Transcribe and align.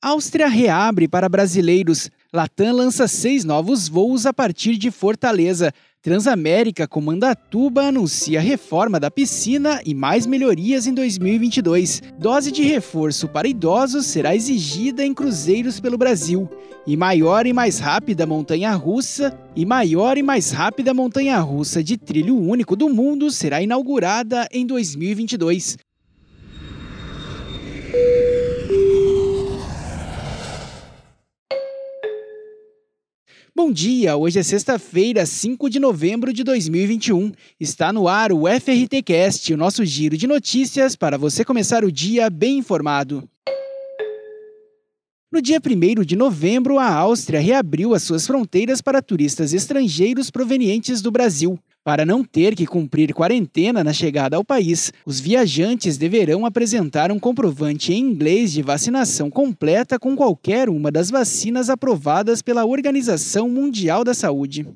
Áustria 0.00 0.46
reabre 0.46 1.08
para 1.08 1.28
brasileiros. 1.28 2.08
Latam 2.32 2.72
lança 2.72 3.08
seis 3.08 3.44
novos 3.44 3.88
voos 3.88 4.26
a 4.26 4.32
partir 4.32 4.76
de 4.76 4.92
Fortaleza. 4.92 5.72
Transamérica 6.00 6.86
Comandatuba 6.86 7.82
anuncia 7.82 8.40
reforma 8.40 9.00
da 9.00 9.10
piscina 9.10 9.80
e 9.84 9.94
mais 9.94 10.24
melhorias 10.24 10.86
em 10.86 10.94
2022. 10.94 12.00
Dose 12.16 12.52
de 12.52 12.62
reforço 12.62 13.26
para 13.26 13.48
idosos 13.48 14.06
será 14.06 14.36
exigida 14.36 15.04
em 15.04 15.12
cruzeiros 15.12 15.80
pelo 15.80 15.98
Brasil. 15.98 16.48
E 16.86 16.96
maior 16.96 17.44
e 17.44 17.52
mais 17.52 17.80
rápida 17.80 18.24
montanha 18.24 18.70
russa 18.74 19.36
e 19.56 19.66
maior 19.66 20.16
e 20.16 20.22
mais 20.22 20.52
rápida 20.52 20.94
montanha 20.94 21.40
russa 21.40 21.82
de 21.82 21.96
trilho 21.96 22.38
único 22.38 22.76
do 22.76 22.88
mundo 22.88 23.32
será 23.32 23.60
inaugurada 23.60 24.46
em 24.52 24.64
2022. 24.64 25.76
Bom 33.58 33.72
dia, 33.72 34.16
hoje 34.16 34.38
é 34.38 34.42
sexta-feira, 34.44 35.26
5 35.26 35.68
de 35.68 35.80
novembro 35.80 36.32
de 36.32 36.44
2021. 36.44 37.32
Está 37.58 37.92
no 37.92 38.06
ar 38.06 38.30
o 38.30 38.44
FRTcast, 38.46 39.52
o 39.52 39.56
nosso 39.56 39.84
giro 39.84 40.16
de 40.16 40.28
notícias 40.28 40.94
para 40.94 41.18
você 41.18 41.44
começar 41.44 41.84
o 41.84 41.90
dia 41.90 42.30
bem 42.30 42.58
informado. 42.58 43.28
No 45.32 45.42
dia 45.42 45.58
1 45.58 46.04
de 46.04 46.14
novembro, 46.14 46.78
a 46.78 46.88
Áustria 46.88 47.40
reabriu 47.40 47.94
as 47.94 48.04
suas 48.04 48.24
fronteiras 48.28 48.80
para 48.80 49.02
turistas 49.02 49.52
estrangeiros 49.52 50.30
provenientes 50.30 51.02
do 51.02 51.10
Brasil. 51.10 51.58
Para 51.88 52.04
não 52.04 52.22
ter 52.22 52.54
que 52.54 52.66
cumprir 52.66 53.14
quarentena 53.14 53.82
na 53.82 53.94
chegada 53.94 54.36
ao 54.36 54.44
país, 54.44 54.92
os 55.06 55.18
viajantes 55.18 55.96
deverão 55.96 56.44
apresentar 56.44 57.10
um 57.10 57.18
comprovante 57.18 57.94
em 57.94 57.98
inglês 57.98 58.52
de 58.52 58.60
vacinação 58.60 59.30
completa 59.30 59.98
com 59.98 60.14
qualquer 60.14 60.68
uma 60.68 60.92
das 60.92 61.08
vacinas 61.08 61.70
aprovadas 61.70 62.42
pela 62.42 62.66
Organização 62.66 63.48
Mundial 63.48 64.04
da 64.04 64.12
Saúde. 64.12 64.66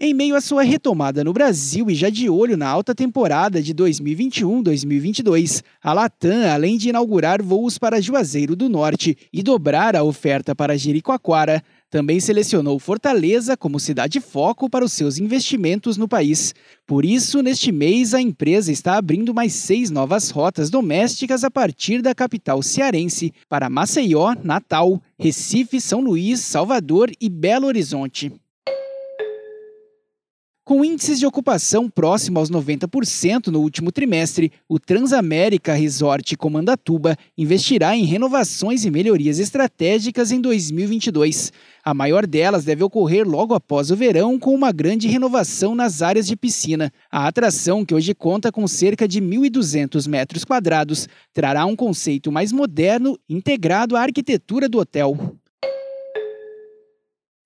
Em 0.00 0.14
meio 0.14 0.36
à 0.36 0.40
sua 0.40 0.62
retomada 0.62 1.24
no 1.24 1.32
Brasil 1.32 1.90
e 1.90 1.94
já 1.94 2.08
de 2.08 2.30
olho 2.30 2.56
na 2.56 2.68
alta 2.68 2.94
temporada 2.94 3.60
de 3.60 3.74
2021-2022, 3.74 5.60
a 5.82 5.92
Latam, 5.92 6.48
além 6.48 6.78
de 6.78 6.90
inaugurar 6.90 7.42
voos 7.42 7.78
para 7.78 8.00
Juazeiro 8.00 8.54
do 8.54 8.68
Norte 8.68 9.18
e 9.32 9.42
dobrar 9.42 9.96
a 9.96 10.04
oferta 10.04 10.54
para 10.54 10.78
Jericoacoara, 10.78 11.64
também 11.90 12.20
selecionou 12.20 12.78
Fortaleza 12.78 13.56
como 13.56 13.80
cidade 13.80 14.20
foco 14.20 14.70
para 14.70 14.84
os 14.84 14.92
seus 14.92 15.18
investimentos 15.18 15.96
no 15.96 16.06
país. 16.06 16.54
Por 16.86 17.04
isso, 17.04 17.42
neste 17.42 17.72
mês, 17.72 18.14
a 18.14 18.20
empresa 18.20 18.70
está 18.70 18.96
abrindo 18.96 19.34
mais 19.34 19.52
seis 19.52 19.90
novas 19.90 20.30
rotas 20.30 20.70
domésticas 20.70 21.42
a 21.42 21.50
partir 21.50 22.02
da 22.02 22.14
capital 22.14 22.62
cearense 22.62 23.32
para 23.48 23.68
Maceió, 23.68 24.36
Natal, 24.44 25.02
Recife, 25.18 25.80
São 25.80 26.00
Luís, 26.00 26.38
Salvador 26.38 27.10
e 27.20 27.28
Belo 27.28 27.66
Horizonte. 27.66 28.32
Com 30.68 30.84
índices 30.84 31.18
de 31.18 31.24
ocupação 31.24 31.88
próximo 31.88 32.38
aos 32.38 32.50
90% 32.50 33.46
no 33.46 33.60
último 33.60 33.90
trimestre, 33.90 34.52
o 34.68 34.78
Transamérica 34.78 35.72
Resort 35.72 36.36
Comandatuba 36.36 37.16
investirá 37.38 37.96
em 37.96 38.04
renovações 38.04 38.84
e 38.84 38.90
melhorias 38.90 39.38
estratégicas 39.38 40.30
em 40.30 40.42
2022. 40.42 41.54
A 41.82 41.94
maior 41.94 42.26
delas 42.26 42.66
deve 42.66 42.84
ocorrer 42.84 43.26
logo 43.26 43.54
após 43.54 43.90
o 43.90 43.96
verão, 43.96 44.38
com 44.38 44.54
uma 44.54 44.70
grande 44.70 45.08
renovação 45.08 45.74
nas 45.74 46.02
áreas 46.02 46.26
de 46.26 46.36
piscina. 46.36 46.92
A 47.10 47.26
atração, 47.26 47.82
que 47.82 47.94
hoje 47.94 48.14
conta 48.14 48.52
com 48.52 48.68
cerca 48.68 49.08
de 49.08 49.22
1.200 49.22 50.06
metros 50.06 50.44
quadrados, 50.44 51.08
trará 51.32 51.64
um 51.64 51.74
conceito 51.74 52.30
mais 52.30 52.52
moderno 52.52 53.18
integrado 53.26 53.96
à 53.96 54.02
arquitetura 54.02 54.68
do 54.68 54.78
hotel. 54.78 55.16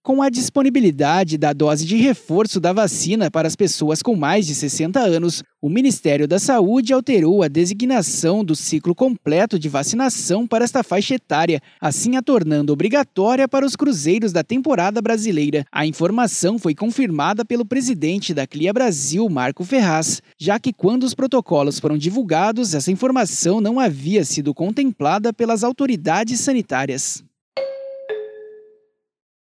Com 0.04 0.20
a 0.20 0.28
disponibilidade 0.28 1.38
da 1.38 1.52
dose 1.52 1.86
de 1.86 1.96
reforço 1.96 2.58
da 2.58 2.72
vacina 2.72 3.30
para 3.30 3.46
as 3.46 3.54
pessoas 3.54 4.02
com 4.02 4.16
mais 4.16 4.44
de 4.44 4.52
60 4.52 4.98
anos, 4.98 5.44
o 5.60 5.68
Ministério 5.68 6.26
da 6.26 6.40
Saúde 6.40 6.92
alterou 6.92 7.40
a 7.40 7.46
designação 7.46 8.44
do 8.44 8.56
ciclo 8.56 8.96
completo 8.96 9.60
de 9.60 9.68
vacinação 9.68 10.44
para 10.44 10.64
esta 10.64 10.82
faixa 10.82 11.14
etária, 11.14 11.60
assim 11.80 12.16
a 12.16 12.22
tornando 12.22 12.72
obrigatória 12.72 13.46
para 13.46 13.64
os 13.64 13.76
cruzeiros 13.76 14.32
da 14.32 14.42
temporada 14.42 15.00
brasileira. 15.00 15.64
A 15.70 15.86
informação 15.86 16.58
foi 16.58 16.74
confirmada 16.74 17.44
pelo 17.44 17.64
presidente 17.64 18.34
da 18.34 18.44
CLIA 18.44 18.72
Brasil, 18.72 19.28
Marco 19.28 19.62
Ferraz, 19.62 20.20
já 20.36 20.58
que 20.58 20.72
quando 20.72 21.04
os 21.04 21.14
protocolos 21.14 21.78
foram 21.78 21.96
divulgados, 21.96 22.74
essa 22.74 22.90
informação 22.90 23.60
não 23.60 23.78
havia 23.78 24.24
sido 24.24 24.52
contemplada 24.52 25.32
pelas 25.32 25.62
autoridades 25.62 26.40
sanitárias. 26.40 27.22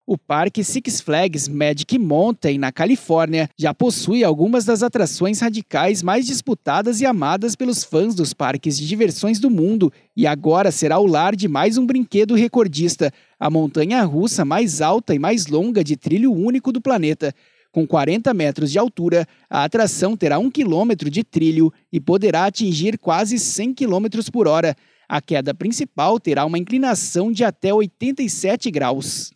O 0.08 0.20
parque 0.20 0.64
Six 0.64 1.02
Flags 1.02 1.48
Magic 1.48 1.98
Mountain, 1.98 2.60
na 2.60 2.72
Califórnia, 2.72 3.50
já 3.58 3.74
possui 3.74 4.24
algumas 4.24 4.64
das 4.64 4.84
atrações 4.84 5.40
radicais 5.40 6.04
mais 6.04 6.28
disputadas 6.28 7.02
e 7.02 7.08
amadas 7.08 7.56
pelos 7.56 7.84
fãs 7.84 8.14
dos 8.14 8.32
parques 8.32 8.78
de 8.78 8.88
diversões 8.88 9.40
do 9.40 9.50
mundo 9.50 9.92
e 10.16 10.28
agora 10.28 10.70
será 10.70 11.00
o 11.00 11.08
lar 11.08 11.36
de 11.36 11.48
mais 11.48 11.76
um 11.80 11.88
brinquedo 11.88 12.36
recordista, 12.36 13.12
a 13.40 13.50
montanha 13.50 14.04
russa 14.04 14.46
mais 14.46 14.80
alta 14.80 15.16
e 15.16 15.18
mais 15.18 15.48
longa 15.48 15.84
de 15.84 15.98
trilho 15.98 16.32
único 16.32 16.72
do 16.72 16.80
planeta. 16.80 17.34
Com 17.72 17.88
40 17.88 18.32
metros 18.32 18.72
de 18.72 18.78
altura, 18.78 19.28
a 19.50 19.64
atração 19.64 20.16
terá 20.16 20.38
um 20.38 20.52
quilômetro 20.52 21.10
de 21.10 21.24
trilho 21.24 21.74
e 21.92 22.00
poderá 22.00 22.46
atingir 22.46 23.00
quase 23.00 23.40
100 23.40 23.74
km 23.74 24.06
por 24.32 24.48
hora. 24.48 24.76
A 25.10 25.20
queda 25.20 25.52
principal 25.52 26.20
terá 26.20 26.46
uma 26.46 26.60
inclinação 26.60 27.32
de 27.32 27.44
até 27.44 27.74
87 27.74 28.70
graus. 28.70 29.35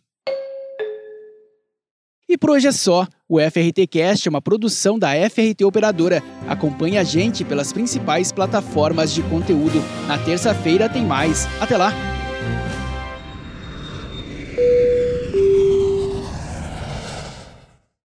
E 2.30 2.38
por 2.38 2.50
hoje 2.50 2.68
é 2.68 2.72
só. 2.72 3.08
O 3.28 3.40
FRT 3.40 3.88
Cast 3.88 4.28
é 4.28 4.30
uma 4.30 4.40
produção 4.40 4.96
da 4.96 5.08
FRT 5.28 5.64
Operadora. 5.64 6.22
Acompanhe 6.46 6.96
a 6.96 7.02
gente 7.02 7.44
pelas 7.44 7.72
principais 7.72 8.30
plataformas 8.30 9.12
de 9.12 9.20
conteúdo. 9.24 9.82
Na 10.06 10.16
terça-feira 10.16 10.88
tem 10.88 11.04
mais. 11.04 11.48
Até 11.60 11.76
lá! 11.76 12.09